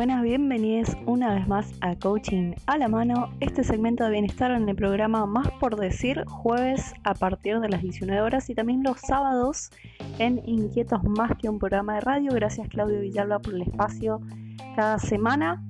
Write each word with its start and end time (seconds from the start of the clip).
buenas, 0.00 0.22
bienvenidos 0.22 0.96
una 1.04 1.34
vez 1.34 1.46
más 1.46 1.74
a 1.82 1.94
Coaching 1.94 2.54
a 2.64 2.78
la 2.78 2.88
mano, 2.88 3.34
este 3.40 3.62
segmento 3.62 4.02
de 4.02 4.12
bienestar 4.12 4.50
en 4.50 4.66
el 4.66 4.74
programa 4.74 5.26
Más 5.26 5.50
por 5.60 5.76
Decir, 5.76 6.24
jueves 6.24 6.94
a 7.04 7.12
partir 7.12 7.60
de 7.60 7.68
las 7.68 7.82
19 7.82 8.18
horas 8.22 8.48
y 8.48 8.54
también 8.54 8.82
los 8.82 8.98
sábados 8.98 9.70
en 10.18 10.40
Inquietos 10.46 11.04
Más 11.04 11.32
que 11.36 11.50
un 11.50 11.58
programa 11.58 11.96
de 11.96 12.00
radio. 12.00 12.32
Gracias 12.32 12.66
Claudio 12.68 12.98
Villalba 13.00 13.40
por 13.40 13.52
el 13.52 13.60
espacio 13.60 14.22
cada 14.74 14.98
semana. 14.98 15.62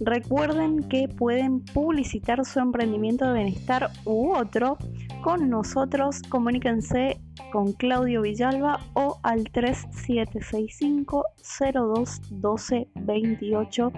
Recuerden 0.00 0.82
que 0.88 1.08
pueden 1.08 1.64
publicitar 1.64 2.44
su 2.44 2.60
emprendimiento 2.60 3.24
de 3.26 3.34
bienestar 3.34 3.90
u 4.04 4.34
otro 4.34 4.76
con 5.22 5.48
nosotros. 5.48 6.20
Comuníquense 6.28 7.18
con 7.50 7.72
Claudio 7.72 8.22
Villalba 8.22 8.80
o 8.94 9.18
al 9.22 9.44
3765 9.50 11.24
02 11.72 12.20
12 12.30 12.88
28 12.94 13.92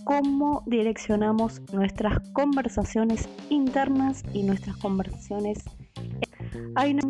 cómo 0.05 0.63
direccionamos 0.67 1.61
nuestras 1.73 2.21
conversaciones 2.33 3.29
internas 3.51 4.23
y 4.33 4.43
nuestras 4.43 4.77
conversaciones. 4.79 5.63
Hay 6.77 6.95
una 6.95 7.03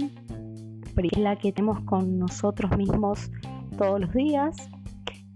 la 1.17 1.37
que 1.37 1.53
tenemos 1.53 1.81
con 1.85 2.19
nosotros 2.19 2.77
mismos 2.77 3.31
todos 3.77 4.01
los 4.01 4.13
días 4.13 4.57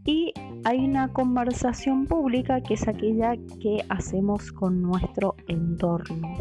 y 0.05 0.33
hay 0.65 0.85
una 0.85 1.13
conversación 1.13 2.07
pública 2.07 2.61
que 2.61 2.75
es 2.75 2.87
aquella 2.87 3.37
que 3.61 3.85
hacemos 3.89 4.53
con 4.53 4.81
nuestro 4.81 5.35
entorno, 5.49 6.37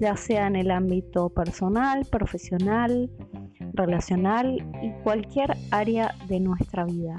ya 0.00 0.16
sea 0.16 0.46
en 0.46 0.56
el 0.56 0.70
ámbito 0.70 1.30
personal, 1.30 2.04
profesional, 2.10 3.10
relacional 3.72 4.58
y 4.82 4.90
cualquier 5.02 5.56
área 5.70 6.14
de 6.28 6.40
nuestra 6.40 6.84
vida. 6.84 7.16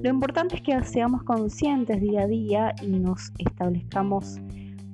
Lo 0.00 0.10
importante 0.10 0.56
es 0.56 0.62
que 0.62 0.82
seamos 0.84 1.24
conscientes 1.24 2.00
día 2.00 2.22
a 2.22 2.26
día 2.26 2.74
y 2.82 2.88
nos 2.88 3.32
establezcamos 3.38 4.40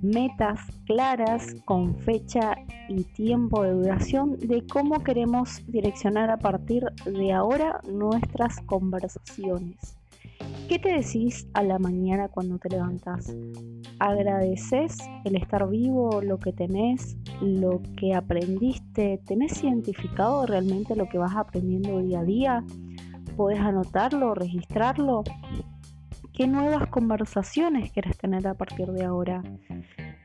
metas 0.03 0.61
claras 0.87 1.57
con 1.65 1.99
fecha 1.99 2.55
y 2.89 3.05
tiempo 3.05 3.63
de 3.63 3.73
duración 3.73 4.39
de 4.39 4.65
cómo 4.67 5.03
queremos 5.03 5.63
direccionar 5.67 6.31
a 6.31 6.39
partir 6.39 6.85
de 7.05 7.33
ahora 7.33 7.81
nuestras 7.91 8.61
conversaciones. 8.61 9.96
¿Qué 10.69 10.81
te 10.81 10.89
decís 10.97 11.49
a 11.55 11.63
la 11.63 11.79
mañana 11.79 12.27
cuando 12.27 12.59
te 12.59 12.69
levantas? 12.69 13.37
¿Agradeces 14.01 14.99
el 15.25 15.37
estar 15.37 15.69
vivo, 15.69 16.21
lo 16.23 16.39
que 16.39 16.53
tenés, 16.53 17.17
lo 17.41 17.81
que 17.97 18.15
aprendiste? 18.15 19.21
¿Tenés 19.25 19.63
identificado 19.63 20.45
realmente 20.45 20.97
lo 20.97 21.09
que 21.09 21.19
vas 21.19 21.37
aprendiendo 21.37 22.01
día 22.01 22.19
a 22.19 22.25
día? 22.25 22.65
¿Podés 23.37 23.61
anotarlo, 23.61 24.35
registrarlo? 24.35 25.23
¿Qué 26.33 26.49
nuevas 26.49 26.89
conversaciones 26.89 27.93
quieres 27.93 28.19
tener 28.19 28.49
a 28.49 28.55
partir 28.55 28.91
de 28.91 29.05
ahora? 29.05 29.45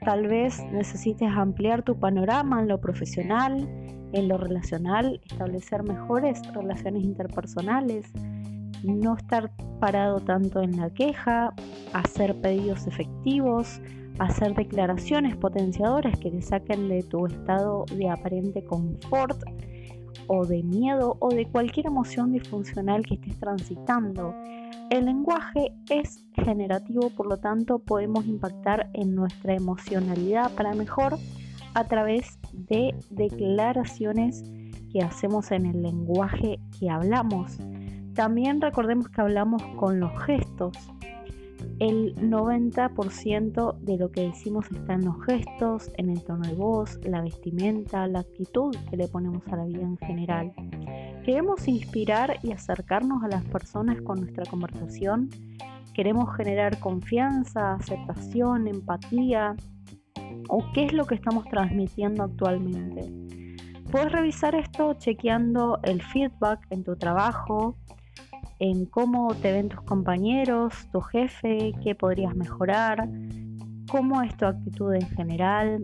Tal 0.03 0.25
vez 0.25 0.59
necesites 0.71 1.29
ampliar 1.29 1.83
tu 1.83 1.99
panorama 1.99 2.61
en 2.61 2.67
lo 2.67 2.81
profesional, 2.81 3.69
en 4.11 4.27
lo 4.27 4.39
relacional, 4.39 5.21
establecer 5.23 5.83
mejores 5.83 6.41
relaciones 6.51 7.03
interpersonales, 7.03 8.11
no 8.83 9.15
estar 9.15 9.51
parado 9.79 10.19
tanto 10.19 10.61
en 10.61 10.77
la 10.77 10.89
queja, 10.89 11.53
hacer 11.93 12.39
pedidos 12.41 12.87
efectivos, 12.87 13.81
hacer 14.19 14.53
declaraciones 14.53 15.35
potenciadoras 15.35 16.17
que 16.19 16.31
te 16.31 16.41
saquen 16.41 16.87
de 16.89 17.03
tu 17.03 17.25
estado 17.25 17.85
de 17.95 18.09
aparente 18.09 18.63
confort 18.63 19.41
o 20.27 20.45
de 20.45 20.63
miedo 20.63 21.17
o 21.19 21.29
de 21.29 21.45
cualquier 21.45 21.87
emoción 21.87 22.31
disfuncional 22.31 23.05
que 23.05 23.15
estés 23.15 23.37
transitando. 23.39 24.33
El 24.89 25.05
lenguaje 25.05 25.73
es 25.89 26.25
generativo, 26.33 27.09
por 27.09 27.27
lo 27.27 27.37
tanto 27.37 27.79
podemos 27.79 28.25
impactar 28.25 28.89
en 28.93 29.15
nuestra 29.15 29.55
emocionalidad 29.55 30.53
para 30.53 30.73
mejor 30.73 31.17
a 31.73 31.83
través 31.85 32.39
de 32.53 32.93
declaraciones 33.09 34.43
que 34.91 35.01
hacemos 35.01 35.51
en 35.51 35.65
el 35.65 35.81
lenguaje 35.81 36.59
que 36.77 36.89
hablamos. 36.89 37.57
También 38.15 38.59
recordemos 38.59 39.07
que 39.09 39.21
hablamos 39.21 39.63
con 39.77 39.99
los 39.99 40.11
gestos. 40.23 40.77
El 41.79 42.15
90% 42.15 43.77
de 43.79 43.97
lo 43.97 44.11
que 44.11 44.21
decimos 44.21 44.65
está 44.71 44.93
en 44.93 45.05
los 45.05 45.23
gestos, 45.25 45.91
en 45.97 46.09
el 46.09 46.23
tono 46.23 46.47
de 46.47 46.53
voz, 46.53 46.99
la 47.03 47.21
vestimenta, 47.21 48.07
la 48.07 48.19
actitud 48.19 48.75
que 48.89 48.97
le 48.97 49.07
ponemos 49.07 49.41
a 49.47 49.55
la 49.55 49.65
vida 49.65 49.81
en 49.81 49.97
general. 49.97 50.53
Queremos 51.23 51.67
inspirar 51.67 52.37
y 52.43 52.51
acercarnos 52.51 53.23
a 53.23 53.27
las 53.27 53.43
personas 53.45 54.01
con 54.01 54.19
nuestra 54.19 54.45
conversación. 54.45 55.29
Queremos 55.93 56.35
generar 56.35 56.79
confianza, 56.79 57.73
aceptación, 57.73 58.67
empatía. 58.67 59.55
¿O 60.49 60.63
qué 60.73 60.85
es 60.85 60.93
lo 60.93 61.05
que 61.05 61.15
estamos 61.15 61.45
transmitiendo 61.45 62.23
actualmente? 62.23 63.11
Puedes 63.91 64.11
revisar 64.11 64.55
esto 64.55 64.93
chequeando 64.93 65.79
el 65.83 66.01
feedback 66.01 66.65
en 66.69 66.83
tu 66.83 66.95
trabajo, 66.95 67.77
en 68.61 68.85
cómo 68.85 69.33
te 69.33 69.51
ven 69.51 69.69
tus 69.69 69.81
compañeros, 69.81 70.87
tu 70.91 71.01
jefe, 71.01 71.73
qué 71.83 71.95
podrías 71.95 72.35
mejorar, 72.35 73.09
cómo 73.89 74.21
es 74.21 74.37
tu 74.37 74.45
actitud 74.45 74.93
en 74.93 75.09
general, 75.09 75.83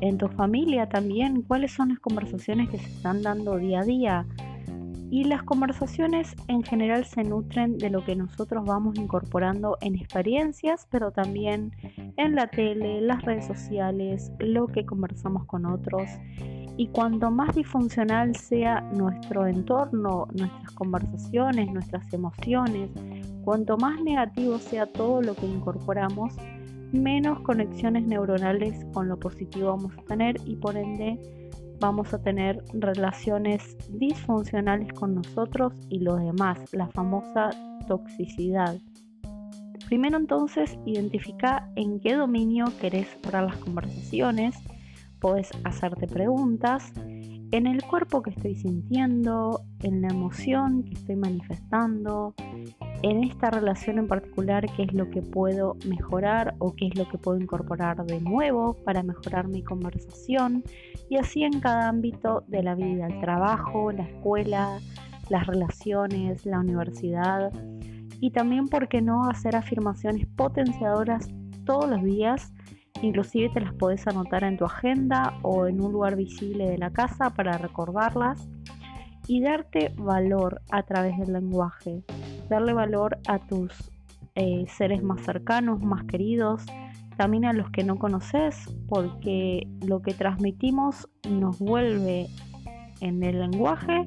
en 0.00 0.18
tu 0.18 0.26
familia 0.26 0.88
también, 0.88 1.42
cuáles 1.42 1.72
son 1.72 1.90
las 1.90 2.00
conversaciones 2.00 2.68
que 2.68 2.78
se 2.78 2.88
están 2.88 3.22
dando 3.22 3.56
día 3.58 3.80
a 3.80 3.84
día. 3.84 4.26
Y 5.10 5.24
las 5.24 5.42
conversaciones 5.44 6.34
en 6.48 6.62
general 6.62 7.04
se 7.04 7.22
nutren 7.22 7.78
de 7.78 7.90
lo 7.90 8.04
que 8.04 8.16
nosotros 8.16 8.64
vamos 8.64 8.98
incorporando 8.98 9.78
en 9.80 9.94
experiencias, 9.94 10.86
pero 10.90 11.12
también 11.12 11.72
en 12.16 12.34
la 12.34 12.48
tele, 12.48 13.00
las 13.00 13.22
redes 13.22 13.46
sociales, 13.46 14.32
lo 14.40 14.66
que 14.66 14.84
conversamos 14.84 15.44
con 15.44 15.64
otros. 15.66 16.10
Y 16.76 16.88
cuanto 16.88 17.30
más 17.30 17.54
disfuncional 17.54 18.34
sea 18.36 18.80
nuestro 18.80 19.46
entorno, 19.46 20.26
nuestras 20.34 20.72
conversaciones, 20.72 21.72
nuestras 21.72 22.12
emociones, 22.12 22.90
cuanto 23.44 23.76
más 23.78 24.02
negativo 24.02 24.58
sea 24.58 24.86
todo 24.86 25.22
lo 25.22 25.34
que 25.34 25.46
incorporamos, 25.46 26.34
menos 26.92 27.40
conexiones 27.40 28.06
neuronales 28.06 28.84
con 28.92 29.08
lo 29.08 29.18
positivo 29.18 29.68
vamos 29.68 29.92
a 29.96 30.02
tener 30.02 30.36
y 30.44 30.56
por 30.56 30.76
ende 30.76 31.18
vamos 31.80 32.12
a 32.14 32.22
tener 32.22 32.62
relaciones 32.72 33.76
disfuncionales 33.90 34.92
con 34.92 35.14
nosotros 35.14 35.72
y 35.88 36.00
los 36.00 36.20
demás, 36.20 36.58
la 36.72 36.88
famosa 36.88 37.50
toxicidad. 37.86 38.76
Primero 39.86 40.16
entonces 40.16 40.78
identifica 40.84 41.70
en 41.76 42.00
qué 42.00 42.14
dominio 42.14 42.66
querés 42.80 43.06
parar 43.22 43.44
las 43.44 43.56
conversaciones, 43.58 44.56
Puedes 45.20 45.50
hacerte 45.64 46.06
preguntas 46.06 46.92
en 47.50 47.66
el 47.66 47.82
cuerpo 47.82 48.22
que 48.22 48.30
estoy 48.30 48.54
sintiendo, 48.54 49.62
en 49.82 50.02
la 50.02 50.08
emoción 50.08 50.82
que 50.82 50.92
estoy 50.92 51.16
manifestando, 51.16 52.34
en 53.02 53.24
esta 53.24 53.50
relación 53.50 53.98
en 53.98 54.08
particular, 54.08 54.66
qué 54.76 54.84
es 54.84 54.92
lo 54.92 55.10
que 55.10 55.22
puedo 55.22 55.76
mejorar 55.86 56.54
o 56.58 56.74
qué 56.74 56.88
es 56.88 56.96
lo 56.96 57.08
que 57.08 57.18
puedo 57.18 57.38
incorporar 57.38 58.04
de 58.04 58.20
nuevo 58.20 58.74
para 58.84 59.02
mejorar 59.02 59.48
mi 59.48 59.62
conversación. 59.62 60.64
Y 61.08 61.16
así 61.16 61.44
en 61.44 61.60
cada 61.60 61.88
ámbito 61.88 62.44
de 62.48 62.62
la 62.62 62.74
vida, 62.74 63.06
el 63.06 63.20
trabajo, 63.20 63.92
la 63.92 64.04
escuela, 64.04 64.80
las 65.28 65.46
relaciones, 65.46 66.44
la 66.46 66.60
universidad. 66.60 67.52
Y 68.20 68.30
también, 68.30 68.68
¿por 68.68 68.88
qué 68.88 69.02
no 69.02 69.28
hacer 69.28 69.56
afirmaciones 69.56 70.26
potenciadoras 70.36 71.28
todos 71.64 71.88
los 71.88 72.02
días 72.02 72.52
Inclusive 73.02 73.50
te 73.50 73.60
las 73.60 73.74
puedes 73.74 74.06
anotar 74.06 74.44
en 74.44 74.56
tu 74.56 74.64
agenda 74.64 75.38
o 75.42 75.66
en 75.66 75.80
un 75.80 75.92
lugar 75.92 76.16
visible 76.16 76.68
de 76.68 76.78
la 76.78 76.90
casa 76.90 77.30
para 77.30 77.58
recordarlas 77.58 78.48
y 79.28 79.42
darte 79.42 79.92
valor 79.96 80.62
a 80.70 80.82
través 80.84 81.18
del 81.18 81.32
lenguaje, 81.32 82.02
darle 82.48 82.72
valor 82.72 83.18
a 83.28 83.38
tus 83.38 83.72
eh, 84.34 84.64
seres 84.68 85.02
más 85.02 85.22
cercanos, 85.22 85.80
más 85.82 86.04
queridos, 86.04 86.64
también 87.16 87.44
a 87.46 87.52
los 87.52 87.70
que 87.70 87.84
no 87.84 87.98
conoces, 87.98 88.74
porque 88.88 89.66
lo 89.86 90.02
que 90.02 90.12
transmitimos 90.12 91.08
nos 91.28 91.58
vuelve 91.58 92.26
en 93.00 93.22
el 93.22 93.40
lenguaje, 93.40 94.04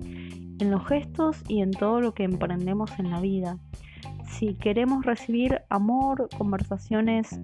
en 0.59 0.71
los 0.71 0.85
gestos 0.87 1.43
y 1.47 1.61
en 1.61 1.71
todo 1.71 2.01
lo 2.01 2.13
que 2.13 2.23
emprendemos 2.23 2.97
en 2.99 3.09
la 3.09 3.19
vida. 3.19 3.57
Si 4.27 4.53
queremos 4.53 5.05
recibir 5.05 5.61
amor, 5.69 6.29
conversaciones 6.37 7.39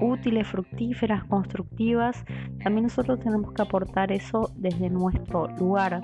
útiles, 0.00 0.46
fructíferas, 0.46 1.24
constructivas, 1.24 2.24
también 2.62 2.84
nosotros 2.84 3.20
tenemos 3.20 3.52
que 3.52 3.62
aportar 3.62 4.12
eso 4.12 4.50
desde 4.56 4.90
nuestro 4.90 5.48
lugar. 5.58 6.00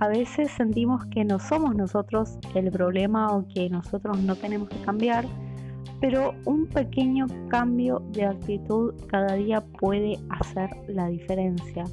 A 0.00 0.08
veces 0.08 0.50
sentimos 0.52 1.04
que 1.06 1.24
no 1.24 1.40
somos 1.40 1.74
nosotros 1.74 2.38
el 2.54 2.70
problema 2.70 3.34
o 3.36 3.46
que 3.48 3.68
nosotros 3.68 4.22
no 4.22 4.36
tenemos 4.36 4.68
que 4.68 4.80
cambiar, 4.82 5.24
pero 6.00 6.34
un 6.44 6.66
pequeño 6.66 7.26
cambio 7.48 8.00
de 8.12 8.26
actitud 8.26 8.94
cada 9.08 9.34
día 9.34 9.60
puede 9.60 10.18
hacer 10.30 10.70
la 10.86 11.08
diferencia. 11.08 11.84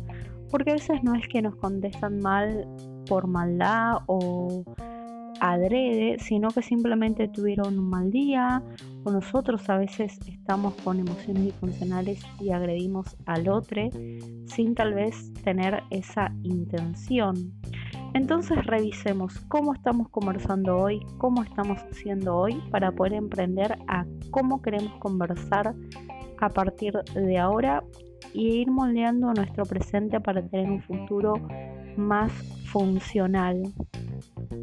Porque 0.51 0.71
a 0.71 0.73
veces 0.75 1.03
no 1.03 1.15
es 1.15 1.27
que 1.27 1.41
nos 1.41 1.55
contestan 1.55 2.19
mal 2.19 2.67
por 3.07 3.27
maldad 3.27 3.97
o 4.05 4.63
adrede, 5.39 6.17
sino 6.19 6.49
que 6.49 6.61
simplemente 6.61 7.27
tuvieron 7.27 7.79
un 7.79 7.89
mal 7.89 8.11
día 8.11 8.63
o 9.03 9.11
nosotros 9.11 9.69
a 9.69 9.77
veces 9.77 10.17
estamos 10.27 10.73
con 10.83 10.99
emociones 10.99 11.43
disfuncionales 11.43 12.21
y 12.39 12.51
agredimos 12.51 13.15
al 13.25 13.49
otro 13.49 13.89
sin 14.45 14.75
tal 14.75 14.93
vez 14.93 15.33
tener 15.43 15.83
esa 15.89 16.33
intención. 16.43 17.53
Entonces 18.15 18.65
revisemos 18.65 19.41
cómo 19.49 19.73
estamos 19.73 20.07
conversando 20.07 20.77
hoy, 20.77 21.05
cómo 21.17 21.43
estamos 21.43 21.81
siendo 21.91 22.37
hoy 22.37 22.53
para 22.71 22.93
poder 22.93 23.11
emprender 23.11 23.77
a 23.89 24.05
cómo 24.31 24.61
queremos 24.61 24.93
conversar 24.99 25.75
a 26.39 26.49
partir 26.49 26.93
de 27.13 27.37
ahora 27.37 27.83
y 28.33 28.61
ir 28.61 28.71
moldeando 28.71 29.33
nuestro 29.33 29.65
presente 29.65 30.21
para 30.21 30.41
tener 30.41 30.71
un 30.71 30.81
futuro 30.81 31.33
más 31.97 32.31
funcional. 32.67 33.61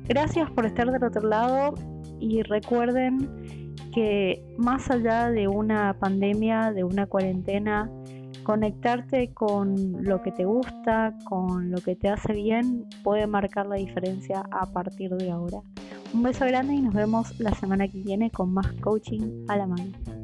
Gracias 0.08 0.50
por 0.52 0.64
estar 0.66 0.90
del 0.90 1.04
otro 1.04 1.28
lado 1.28 1.74
y 2.20 2.42
recuerden 2.42 3.74
que 3.92 4.42
más 4.56 4.90
allá 4.90 5.30
de 5.30 5.48
una 5.48 5.94
pandemia, 5.98 6.72
de 6.72 6.84
una 6.84 7.06
cuarentena, 7.06 7.90
conectarte 8.44 9.34
con 9.34 10.02
lo 10.02 10.22
que 10.22 10.32
te 10.32 10.44
gusta, 10.44 11.14
con 11.24 11.70
lo 11.70 11.78
que 11.78 11.96
te 11.96 12.08
hace 12.08 12.32
bien, 12.32 12.86
puede 13.02 13.26
marcar 13.26 13.66
la 13.66 13.76
diferencia 13.76 14.42
a 14.50 14.64
partir 14.72 15.10
de 15.16 15.30
ahora. 15.30 15.60
Un 16.14 16.22
beso 16.22 16.46
grande 16.46 16.74
y 16.74 16.80
nos 16.80 16.94
vemos 16.94 17.38
la 17.38 17.52
semana 17.52 17.88
que 17.88 17.98
viene 17.98 18.30
con 18.30 18.54
más 18.54 18.72
coaching 18.80 19.44
a 19.48 19.56
la 19.56 19.66
mano. 19.66 20.17